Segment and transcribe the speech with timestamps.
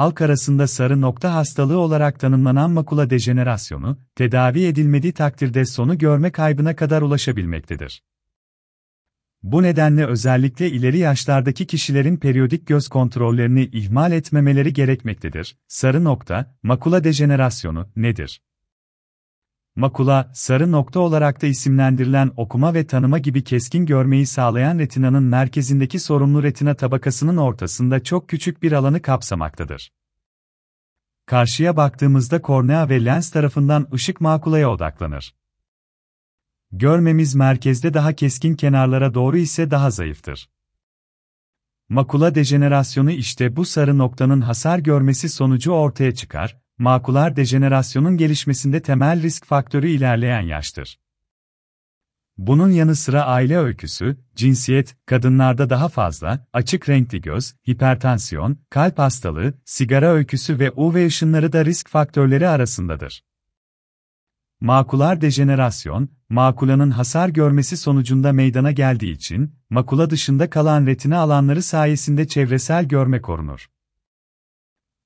[0.00, 6.76] halk arasında sarı nokta hastalığı olarak tanımlanan makula dejenerasyonu, tedavi edilmediği takdirde sonu görme kaybına
[6.76, 8.02] kadar ulaşabilmektedir.
[9.42, 15.56] Bu nedenle özellikle ileri yaşlardaki kişilerin periyodik göz kontrollerini ihmal etmemeleri gerekmektedir.
[15.68, 18.42] Sarı nokta, makula dejenerasyonu nedir?
[19.80, 25.98] Makula, sarı nokta olarak da isimlendirilen okuma ve tanıma gibi keskin görmeyi sağlayan retinanın merkezindeki
[25.98, 29.92] sorumlu retina tabakasının ortasında çok küçük bir alanı kapsamaktadır.
[31.26, 35.34] Karşıya baktığımızda kornea ve lens tarafından ışık makulaya odaklanır.
[36.72, 40.50] Görmemiz merkezde daha keskin kenarlara doğru ise daha zayıftır.
[41.88, 49.22] Makula dejenerasyonu işte bu sarı noktanın hasar görmesi sonucu ortaya çıkar, makular dejenerasyonun gelişmesinde temel
[49.22, 50.98] risk faktörü ilerleyen yaştır.
[52.38, 59.54] Bunun yanı sıra aile öyküsü, cinsiyet, kadınlarda daha fazla, açık renkli göz, hipertansiyon, kalp hastalığı,
[59.64, 63.24] sigara öyküsü ve UV ışınları da risk faktörleri arasındadır.
[64.60, 72.28] Makular dejenerasyon, makulanın hasar görmesi sonucunda meydana geldiği için, makula dışında kalan retina alanları sayesinde
[72.28, 73.68] çevresel görme korunur.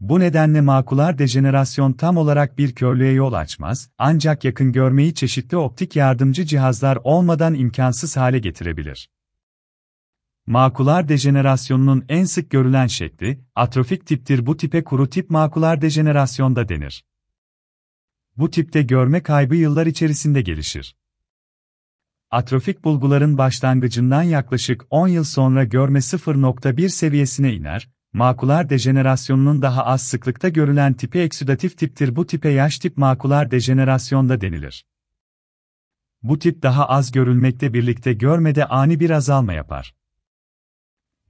[0.00, 5.96] Bu nedenle makular dejenerasyon tam olarak bir körlüğe yol açmaz, ancak yakın görmeyi çeşitli optik
[5.96, 9.10] yardımcı cihazlar olmadan imkansız hale getirebilir.
[10.46, 16.68] Makular dejenerasyonunun en sık görülen şekli, atrofik tiptir bu tipe kuru tip makular dejenerasyon da
[16.68, 17.04] denir.
[18.36, 20.96] Bu tipte görme kaybı yıllar içerisinde gelişir.
[22.30, 30.02] Atrofik bulguların başlangıcından yaklaşık 10 yıl sonra görme 0.1 seviyesine iner, makular dejenerasyonunun daha az
[30.02, 34.86] sıklıkta görülen tipi eksüdatif tiptir bu tipe yaş tip makular dejenerasyonda denilir.
[36.22, 39.94] Bu tip daha az görülmekte birlikte görmede ani bir azalma yapar.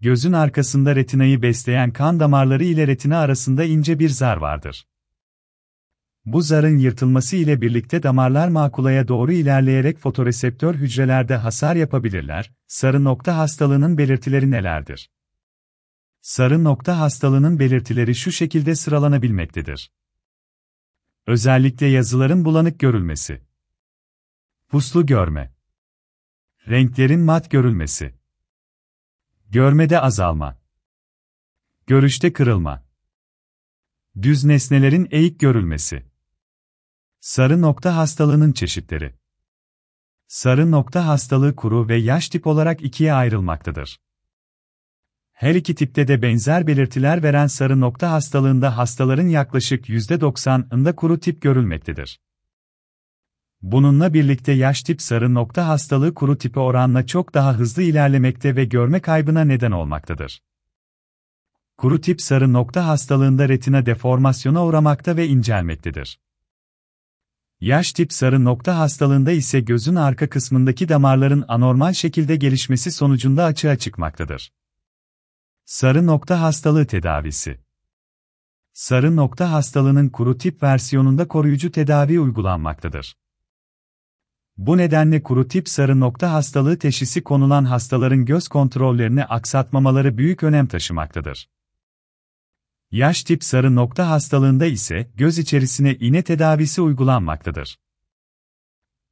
[0.00, 4.86] Gözün arkasında retinayı besleyen kan damarları ile retina arasında ince bir zar vardır.
[6.24, 12.52] Bu zarın yırtılması ile birlikte damarlar makulaya doğru ilerleyerek fotoreseptör hücrelerde hasar yapabilirler.
[12.66, 15.10] Sarı nokta hastalığının belirtileri nelerdir?
[16.26, 19.92] Sarı nokta hastalığının belirtileri şu şekilde sıralanabilmektedir.
[21.26, 23.42] Özellikle yazıların bulanık görülmesi.
[24.68, 25.54] Puslu görme.
[26.68, 28.14] Renklerin mat görülmesi.
[29.48, 30.58] Görmede azalma.
[31.86, 32.84] Görüşte kırılma.
[34.22, 36.06] Düz nesnelerin eğik görülmesi.
[37.20, 39.14] Sarı nokta hastalığının çeşitleri.
[40.26, 44.05] Sarı nokta hastalığı kuru ve yaş tip olarak ikiye ayrılmaktadır.
[45.36, 51.42] Her iki tipte de benzer belirtiler veren sarı nokta hastalığında hastaların yaklaşık %90'ında kuru tip
[51.42, 52.20] görülmektedir.
[53.62, 58.64] Bununla birlikte yaş tip sarı nokta hastalığı kuru tipi oranla çok daha hızlı ilerlemekte ve
[58.64, 60.42] görme kaybına neden olmaktadır.
[61.76, 66.20] Kuru tip sarı nokta hastalığında retina deformasyona uğramakta ve incelmektedir.
[67.60, 73.76] Yaş tip sarı nokta hastalığında ise gözün arka kısmındaki damarların anormal şekilde gelişmesi sonucunda açığa
[73.76, 74.52] çıkmaktadır.
[75.68, 77.60] Sarı nokta hastalığı tedavisi
[78.72, 83.16] Sarı nokta hastalığının kuru tip versiyonunda koruyucu tedavi uygulanmaktadır.
[84.56, 90.66] Bu nedenle kuru tip sarı nokta hastalığı teşhisi konulan hastaların göz kontrollerini aksatmamaları büyük önem
[90.66, 91.50] taşımaktadır.
[92.90, 97.78] Yaş tip sarı nokta hastalığında ise göz içerisine iğne tedavisi uygulanmaktadır.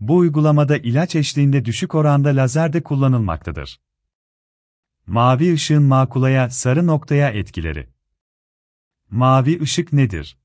[0.00, 3.80] Bu uygulamada ilaç eşliğinde düşük oranda lazer de kullanılmaktadır.
[5.10, 7.88] Mavi ışığın makulaya, sarı noktaya etkileri.
[9.10, 10.38] Mavi ışık nedir?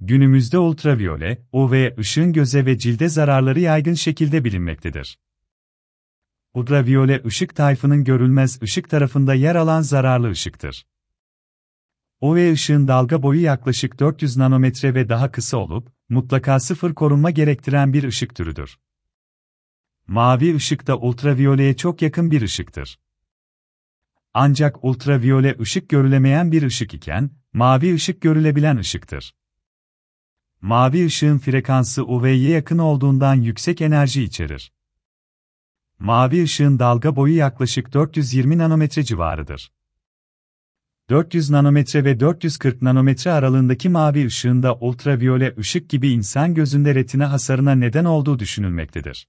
[0.00, 5.18] Günümüzde ultraviyole, UV ışığın göze ve cilde zararları yaygın şekilde bilinmektedir.
[6.54, 10.86] Ultraviyole ışık tayfının görülmez ışık tarafında yer alan zararlı ışıktır.
[12.20, 17.92] UV ışığın dalga boyu yaklaşık 400 nanometre ve daha kısa olup, mutlaka sıfır korunma gerektiren
[17.92, 18.78] bir ışık türüdür.
[20.06, 22.98] Mavi ışık da ultraviyoleye çok yakın bir ışıktır.
[24.34, 29.34] Ancak ultraviyole ışık görülemeyen bir ışık iken, mavi ışık görülebilen ışıktır.
[30.60, 34.72] Mavi ışığın frekansı UV'ye yakın olduğundan yüksek enerji içerir.
[35.98, 39.72] Mavi ışığın dalga boyu yaklaşık 420 nanometre civarıdır.
[41.10, 47.74] 400 nanometre ve 440 nanometre aralığındaki mavi ışığında ultraviyole ışık gibi insan gözünde retina hasarına
[47.74, 49.26] neden olduğu düşünülmektedir.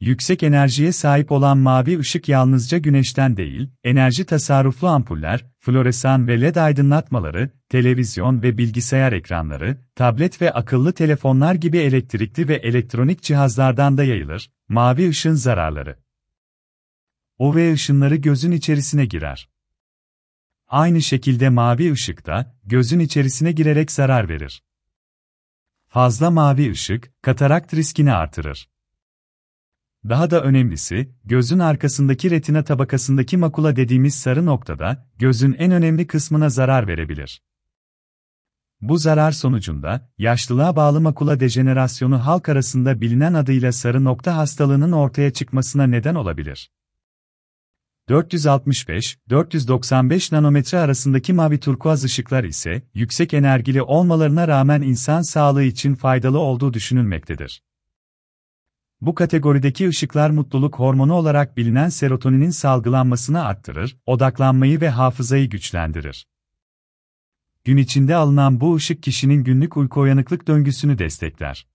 [0.00, 6.56] Yüksek enerjiye sahip olan mavi ışık yalnızca güneşten değil, enerji tasarruflu ampuller, floresan ve led
[6.56, 14.04] aydınlatmaları, televizyon ve bilgisayar ekranları, tablet ve akıllı telefonlar gibi elektrikli ve elektronik cihazlardan da
[14.04, 14.50] yayılır.
[14.68, 15.98] Mavi ışın zararları.
[17.38, 19.48] UV ışınları gözün içerisine girer.
[20.68, 24.62] Aynı şekilde mavi ışık da gözün içerisine girerek zarar verir.
[25.88, 28.68] Fazla mavi ışık, katarakt riskini artırır.
[30.08, 36.48] Daha da önemlisi, gözün arkasındaki retina tabakasındaki makula dediğimiz sarı noktada, gözün en önemli kısmına
[36.48, 37.42] zarar verebilir.
[38.80, 45.32] Bu zarar sonucunda, yaşlılığa bağlı makula dejenerasyonu halk arasında bilinen adıyla sarı nokta hastalığının ortaya
[45.32, 46.70] çıkmasına neden olabilir.
[48.08, 56.38] 465-495 nanometre arasındaki mavi turkuaz ışıklar ise, yüksek enerjili olmalarına rağmen insan sağlığı için faydalı
[56.38, 57.62] olduğu düşünülmektedir.
[59.00, 66.26] Bu kategorideki ışıklar mutluluk hormonu olarak bilinen serotoninin salgılanmasını arttırır, odaklanmayı ve hafızayı güçlendirir.
[67.64, 71.66] Gün içinde alınan bu ışık kişinin günlük uyku uyanıklık döngüsünü destekler.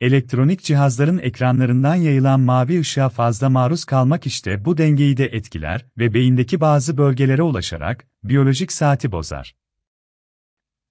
[0.00, 6.14] Elektronik cihazların ekranlarından yayılan mavi ışığa fazla maruz kalmak işte bu dengeyi de etkiler ve
[6.14, 9.54] beyindeki bazı bölgelere ulaşarak biyolojik saati bozar.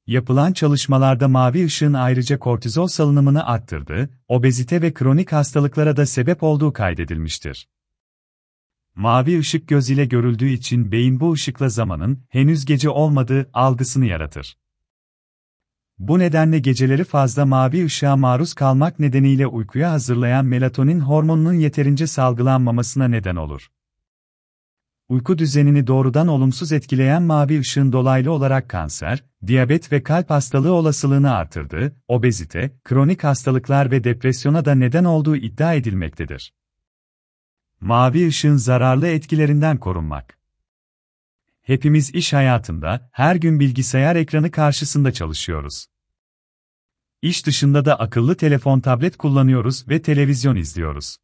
[0.10, 6.74] Yapılan çalışmalarda mavi ışığın ayrıca kortizol salınımını arttırdığı, obezite ve kronik hastalıklara da sebep olduğu
[6.74, 7.68] kaydedilmiştir.
[8.96, 14.58] Mavi ışık göz ile görüldüğü için beyin bu ışıkla zamanın henüz gece olmadığı algısını yaratır.
[16.00, 23.08] Bu nedenle geceleri fazla mavi ışığa maruz kalmak nedeniyle uykuya hazırlayan melatonin hormonunun yeterince salgılanmamasına
[23.08, 23.70] neden olur.
[25.10, 31.32] Uyku düzenini doğrudan olumsuz etkileyen mavi ışığın dolaylı olarak kanser, diyabet ve kalp hastalığı olasılığını
[31.32, 36.54] artırdığı, obezite, kronik hastalıklar ve depresyona da neden olduğu iddia edilmektedir.
[37.82, 40.38] Mavi ışığın zararlı etkilerinden korunmak.
[41.62, 45.86] Hepimiz iş hayatında her gün bilgisayar ekranı karşısında çalışıyoruz.
[47.22, 51.18] İş dışında da akıllı telefon tablet kullanıyoruz ve televizyon izliyoruz.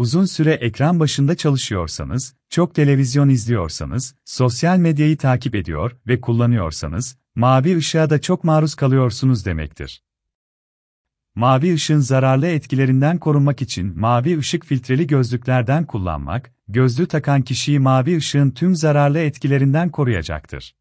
[0.00, 7.76] Uzun süre ekran başında çalışıyorsanız, çok televizyon izliyorsanız, sosyal medyayı takip ediyor ve kullanıyorsanız, mavi
[7.76, 10.02] ışığa da çok maruz kalıyorsunuz demektir.
[11.34, 18.16] Mavi ışığın zararlı etkilerinden korunmak için mavi ışık filtreli gözlüklerden kullanmak, gözlüğü takan kişiyi mavi
[18.16, 20.74] ışığın tüm zararlı etkilerinden koruyacaktır.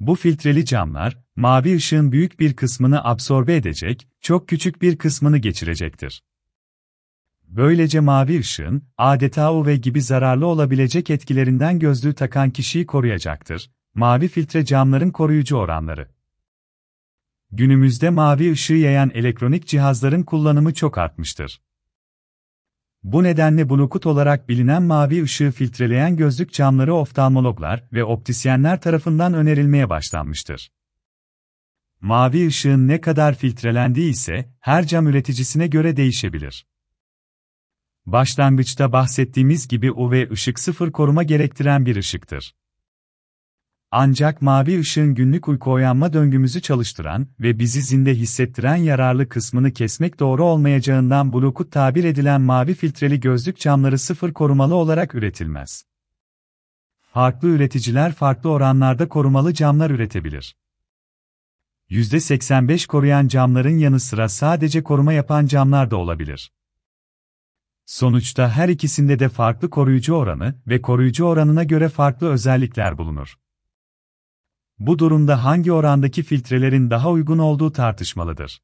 [0.00, 6.22] Bu filtreli camlar, mavi ışığın büyük bir kısmını absorbe edecek, çok küçük bir kısmını geçirecektir.
[7.52, 13.70] Böylece mavi ışığın, adeta UV gibi zararlı olabilecek etkilerinden gözlüğü takan kişiyi koruyacaktır.
[13.94, 16.08] Mavi filtre camların koruyucu oranları.
[17.50, 21.60] Günümüzde mavi ışığı yayan elektronik cihazların kullanımı çok artmıştır.
[23.02, 29.90] Bu nedenle Bluetooth olarak bilinen mavi ışığı filtreleyen gözlük camları oftalmologlar ve optisyenler tarafından önerilmeye
[29.90, 30.72] başlanmıştır.
[32.00, 36.66] Mavi ışığın ne kadar filtrelendiği ise her cam üreticisine göre değişebilir.
[38.06, 42.54] Başlangıçta bahsettiğimiz gibi UV ışık sıfır koruma gerektiren bir ışıktır.
[43.90, 50.20] Ancak mavi ışığın günlük uyku uyanma döngümüzü çalıştıran ve bizi zinde hissettiren yararlı kısmını kesmek
[50.20, 55.84] doğru olmayacağından Bluetooth tabir edilen mavi filtreli gözlük camları sıfır korumalı olarak üretilmez.
[57.00, 60.56] Farklı üreticiler farklı oranlarda korumalı camlar üretebilir.
[61.90, 66.52] %85 koruyan camların yanı sıra sadece koruma yapan camlar da olabilir.
[67.92, 73.38] Sonuçta her ikisinde de farklı koruyucu oranı ve koruyucu oranına göre farklı özellikler bulunur.
[74.78, 78.62] Bu durumda hangi orandaki filtrelerin daha uygun olduğu tartışmalıdır.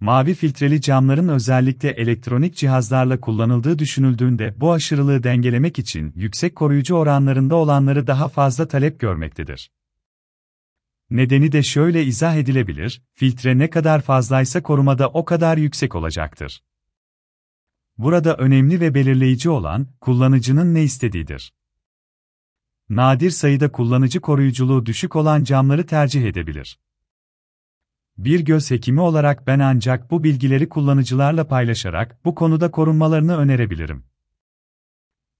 [0.00, 7.56] Mavi filtreli camların özellikle elektronik cihazlarla kullanıldığı düşünüldüğünde bu aşırılığı dengelemek için yüksek koruyucu oranlarında
[7.56, 9.70] olanları daha fazla talep görmektedir.
[11.10, 16.62] Nedeni de şöyle izah edilebilir, filtre ne kadar fazlaysa korumada o kadar yüksek olacaktır.
[17.98, 21.52] Burada önemli ve belirleyici olan, kullanıcının ne istediğidir.
[22.88, 26.78] Nadir sayıda kullanıcı koruyuculuğu düşük olan camları tercih edebilir.
[28.18, 34.04] Bir göz hekimi olarak ben ancak bu bilgileri kullanıcılarla paylaşarak bu konuda korunmalarını önerebilirim.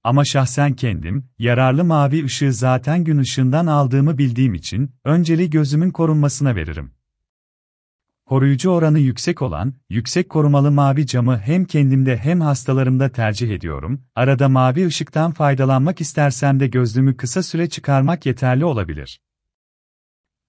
[0.04, 6.56] Ama şahsen kendim, yararlı mavi ışığı zaten gün ışığından aldığımı bildiğim için, önceliği gözümün korunmasına
[6.56, 6.94] veririm.
[8.26, 14.02] Koruyucu oranı yüksek olan, yüksek korumalı mavi camı hem kendimde hem hastalarımda tercih ediyorum.
[14.14, 19.20] Arada mavi ışıktan faydalanmak istersem de gözlüğümü kısa süre çıkarmak yeterli olabilir.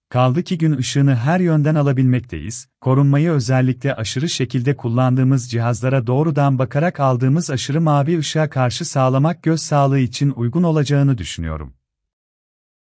[0.09, 6.99] Kaldı ki gün ışığını her yönden alabilmekteyiz, korunmayı özellikle aşırı şekilde kullandığımız cihazlara doğrudan bakarak
[6.99, 11.76] aldığımız aşırı mavi ışığa karşı sağlamak göz sağlığı için uygun olacağını düşünüyorum.